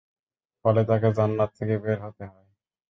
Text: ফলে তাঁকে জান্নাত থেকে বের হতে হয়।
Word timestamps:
ফলে 0.65 0.81
তাঁকে 0.89 1.09
জান্নাত 1.17 1.49
থেকে 1.57 1.75
বের 1.83 1.97
হতে 2.05 2.23
হয়। 2.25 2.47